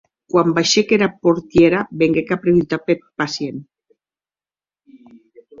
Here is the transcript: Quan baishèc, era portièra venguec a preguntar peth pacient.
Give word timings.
Quan 0.33 0.47
baishèc, 0.57 0.93
era 0.97 1.09
portièra 1.25 1.83
venguec 2.03 2.33
a 2.37 2.39
preguntar 2.45 2.81
peth 2.87 3.07
pacient. 3.23 3.63